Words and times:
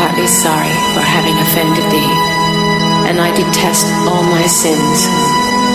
heartily 0.00 0.24
sorry 0.24 0.72
for 0.96 1.04
having 1.04 1.36
offended 1.44 1.84
thee, 1.92 2.12
and 3.04 3.20
I 3.20 3.28
detest 3.36 3.84
all 4.08 4.24
my 4.32 4.48
sins, 4.48 5.04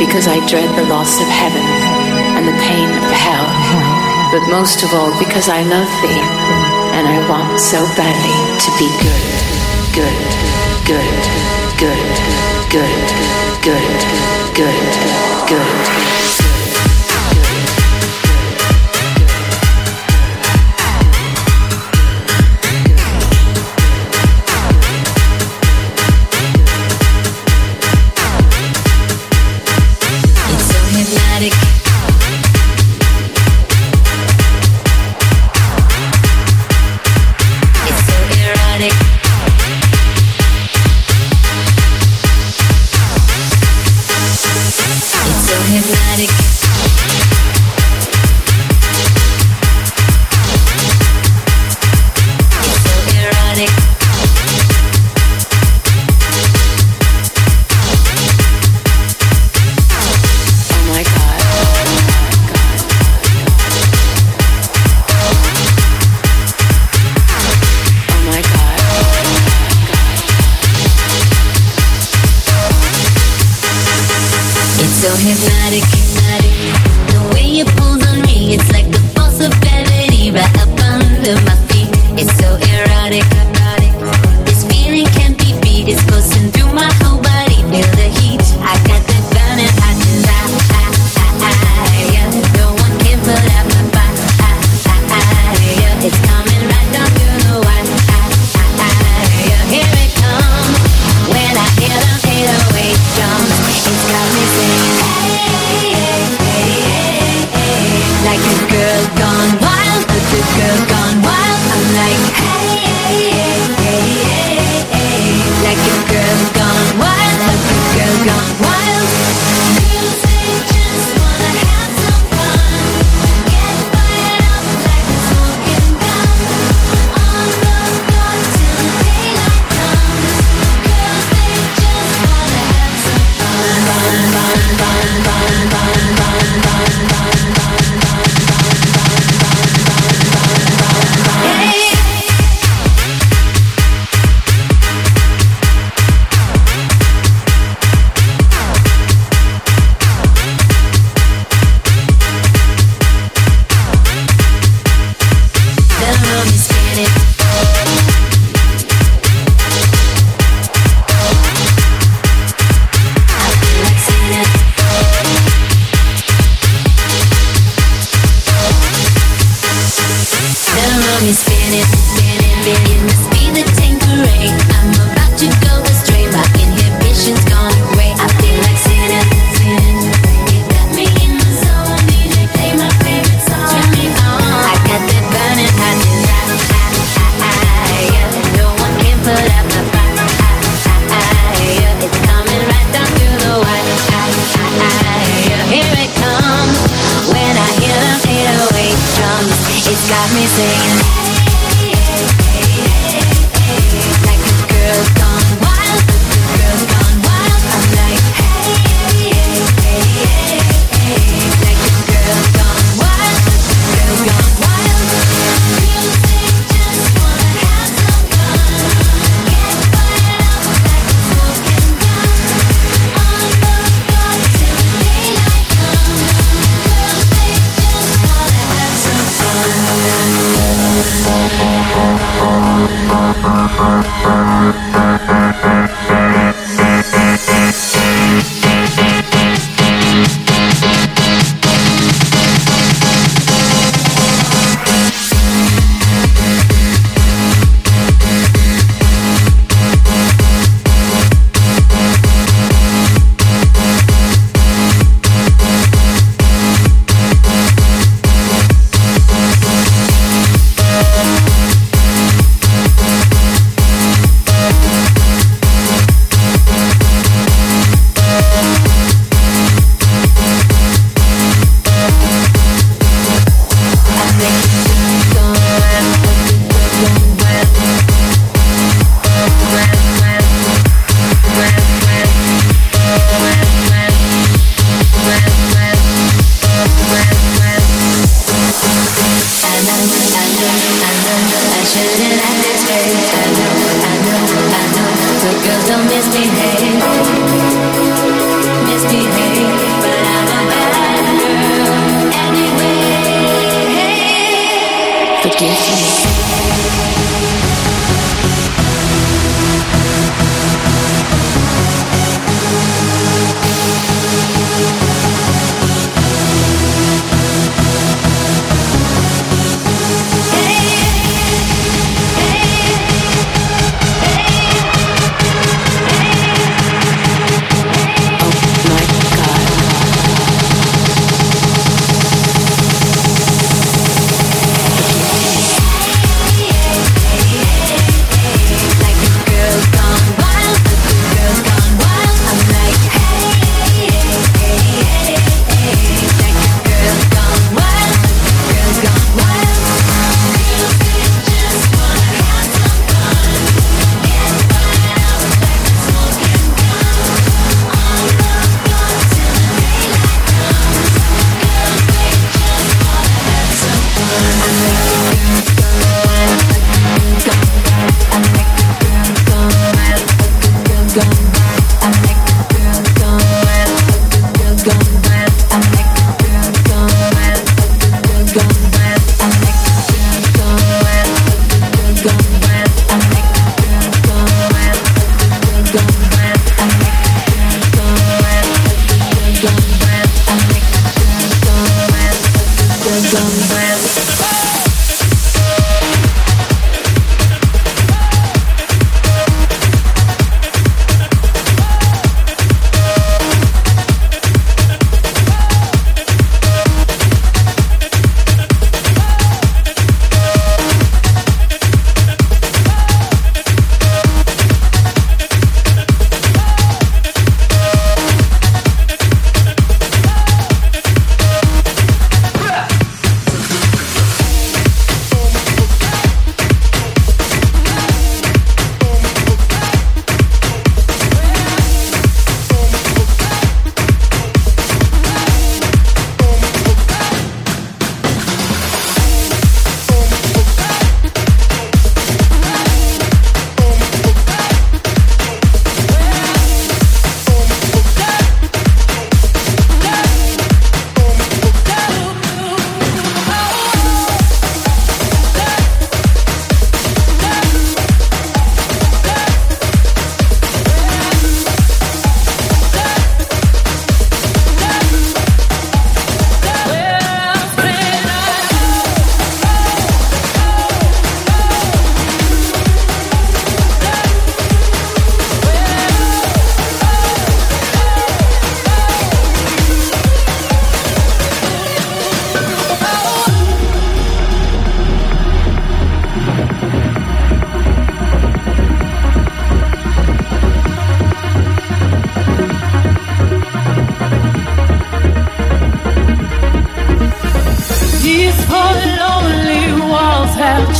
because 0.02 0.26
I 0.26 0.42
dread 0.50 0.66
the 0.74 0.90
loss 0.90 1.22
of 1.22 1.30
heaven 1.30 1.62
and 2.34 2.50
the 2.50 2.58
pain 2.66 2.90
of 2.90 3.12
hell, 3.14 3.46
but 4.34 4.42
most 4.50 4.82
of 4.82 4.90
all 4.98 5.14
because 5.22 5.46
I 5.48 5.62
love 5.62 5.92
thee, 6.02 6.24
and 6.98 7.06
I 7.06 7.22
want 7.30 7.62
so 7.62 7.86
badly 7.94 8.34
to 8.66 8.70
be 8.82 8.90
good, 8.98 9.30
good, 9.94 10.32
good, 10.90 11.22
good, 11.78 12.16
good, 12.74 13.08
good, 13.62 14.02
good, 14.58 14.90
good. 15.46 16.15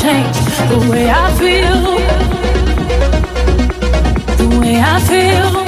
change 0.06 0.38
the 0.70 0.80
way 0.92 1.10
I 1.10 1.26
feel. 1.40 1.82
The 4.38 4.60
way 4.60 4.76
I 4.80 5.00
feel. 5.00 5.65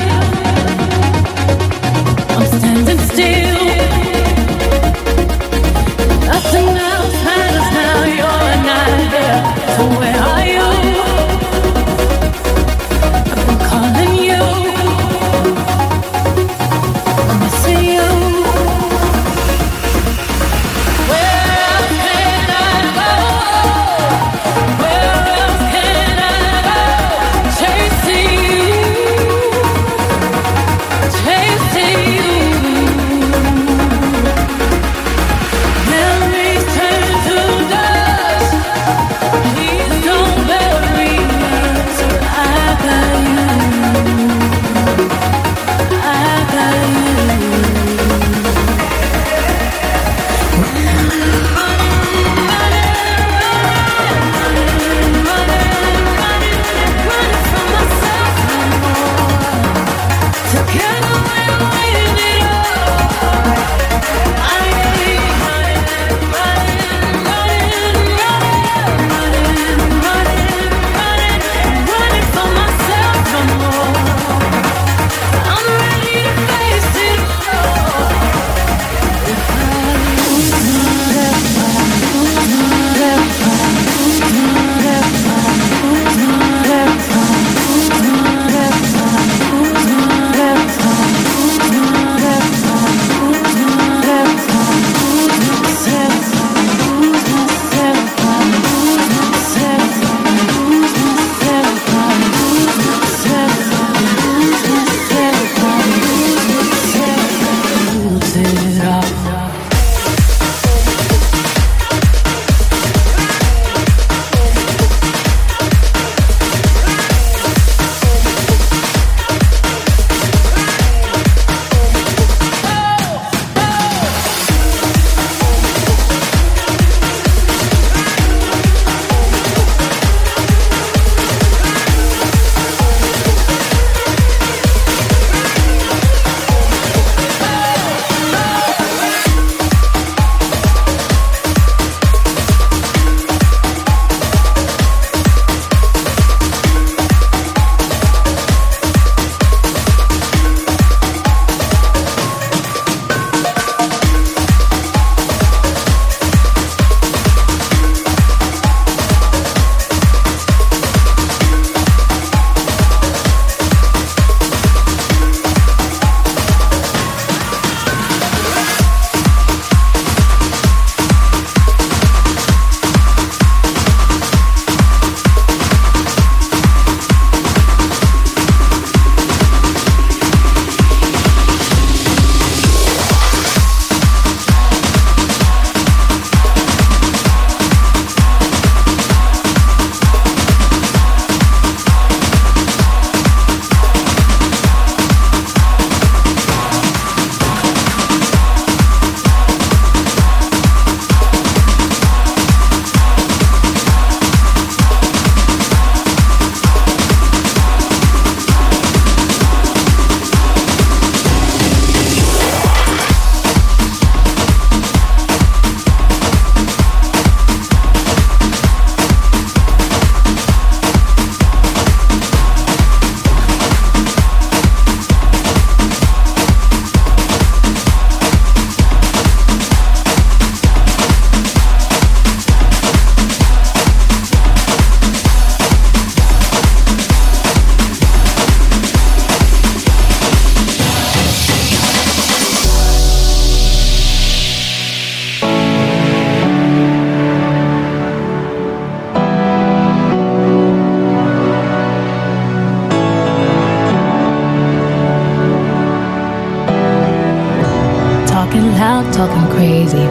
talking 259.18 259.50
crazy. 259.50 260.06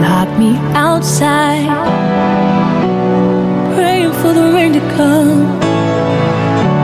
Lock 0.00 0.30
me 0.38 0.56
outside, 0.72 1.68
praying 3.74 4.12
for 4.12 4.32
the 4.32 4.50
rain 4.54 4.72
to 4.72 4.80
come. 4.96 5.60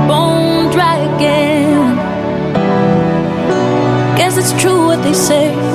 Bone 0.07 0.71
dry 0.73 0.97
again. 1.15 1.97
Guess 4.19 4.37
it's 4.37 4.53
true 4.61 4.85
what 4.85 5.03
they 5.03 5.15
say. 5.15 5.74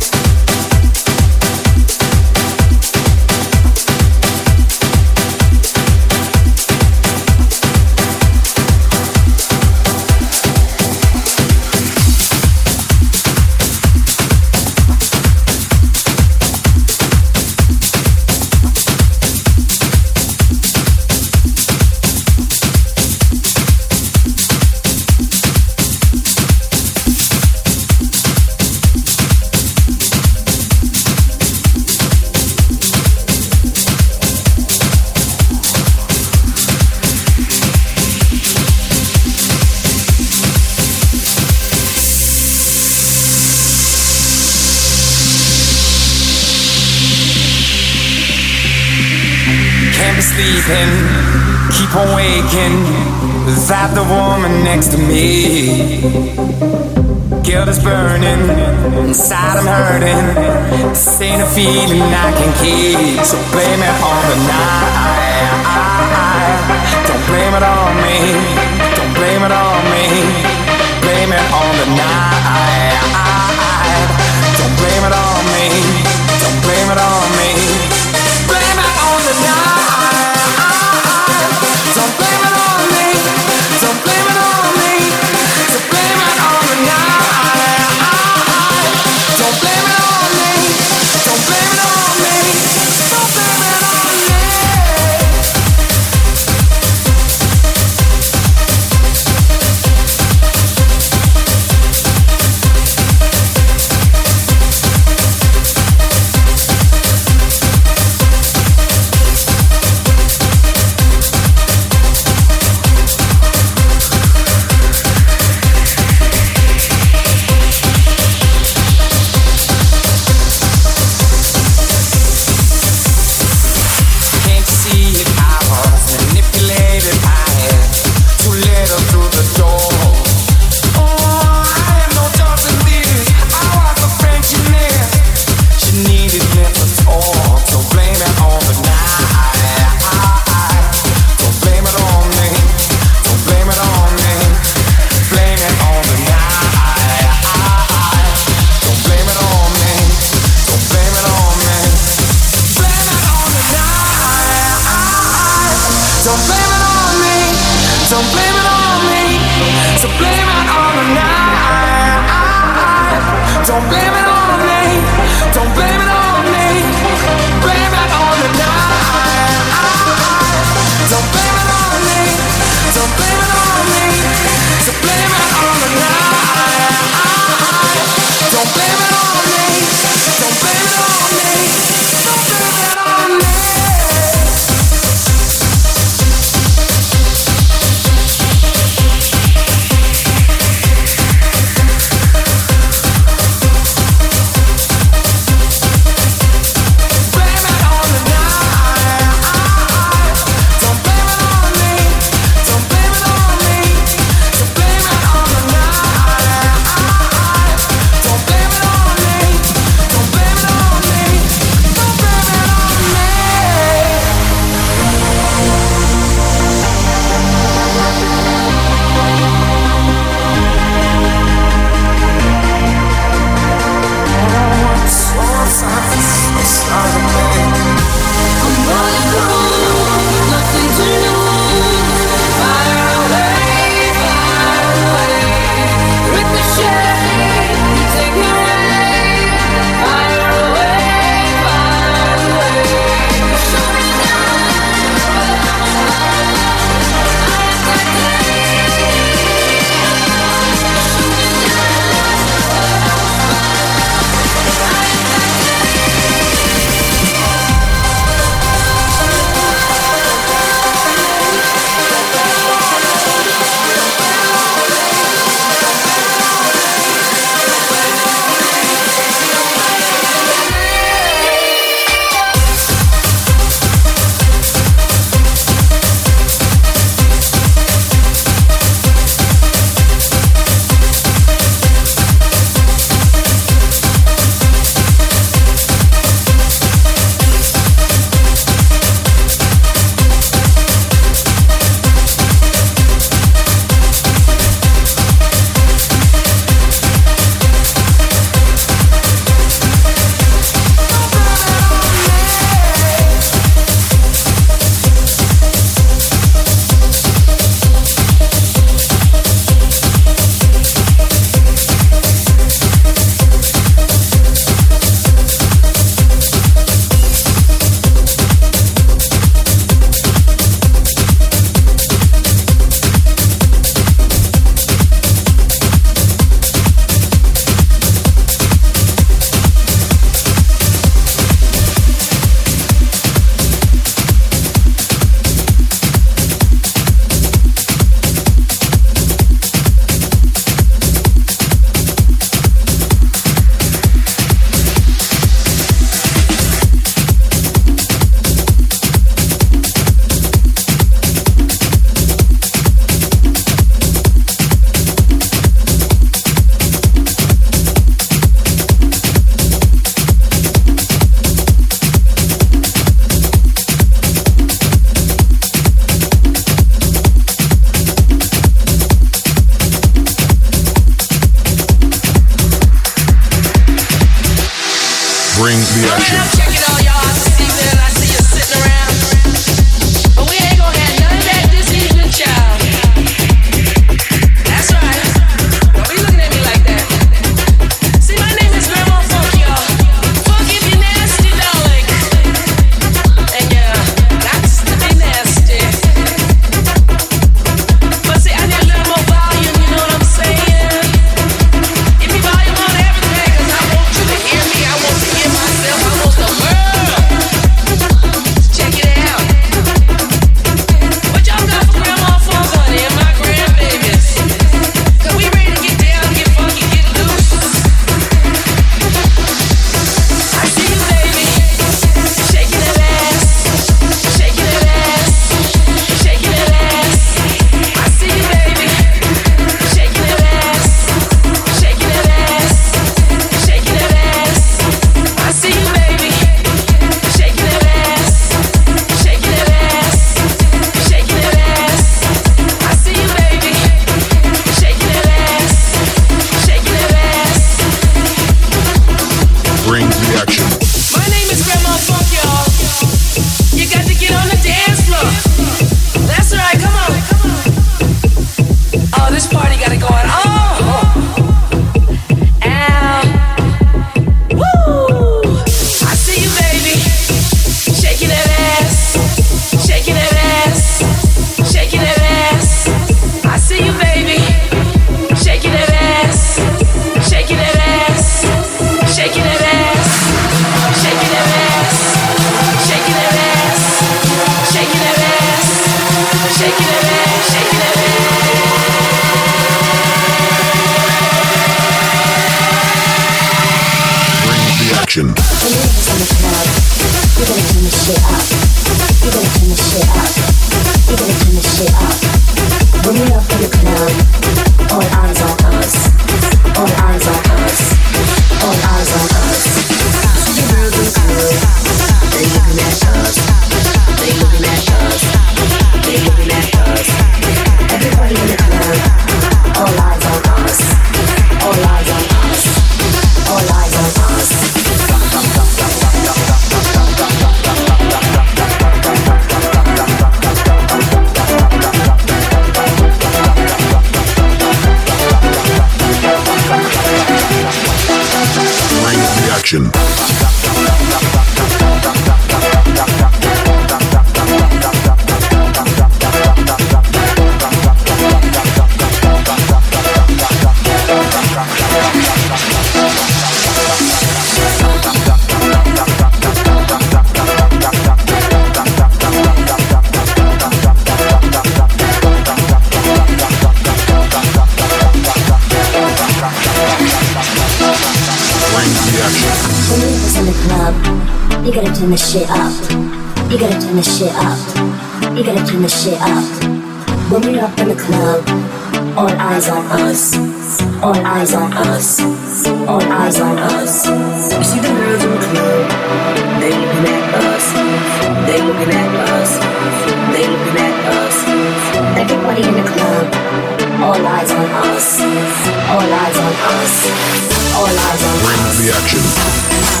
Brings 596.81 598.77
the 598.79 598.91
action. 598.91 600.00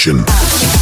Selection. 0.00 0.79